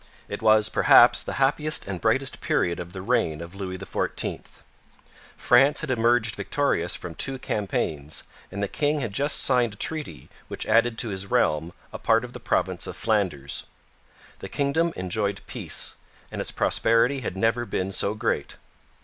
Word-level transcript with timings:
It 0.27 0.41
was 0.41 0.67
perhaps 0.67 1.21
the 1.21 1.33
happiest 1.37 1.85
and 1.87 2.01
brightest 2.01 2.41
period 2.41 2.79
of 2.79 2.91
the 2.91 3.03
reign 3.03 3.39
of 3.39 3.53
Louis 3.53 3.77
XIV. 3.77 4.41
France 5.37 5.81
had 5.81 5.91
emerged 5.91 6.33
victorious 6.35 6.95
from 6.95 7.13
two 7.13 7.37
campaigns, 7.37 8.23
and 8.51 8.63
the 8.63 8.67
king 8.67 9.01
had 9.01 9.13
just 9.13 9.37
signed 9.41 9.73
a 9.73 9.75
treaty 9.75 10.27
which 10.47 10.65
added 10.65 10.97
to 10.97 11.09
his 11.09 11.27
realm 11.27 11.71
a 11.93 11.99
part 11.99 12.25
of 12.25 12.33
the 12.33 12.39
province 12.39 12.87
of 12.87 12.97
Flanders. 12.97 13.67
The 14.39 14.49
kingdom 14.49 14.91
enjoyed 14.95 15.41
peace, 15.45 15.97
and 16.31 16.41
its 16.41 16.49
prosperity 16.49 17.19
had 17.21 17.37
never 17.37 17.63
been 17.63 17.91
so 17.91 18.15
great. 18.15 18.57